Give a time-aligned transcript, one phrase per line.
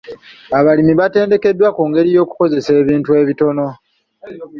[0.59, 3.67] Abalimi batendekeddwa ku ngeri y'okukozesa ebintu ebitono.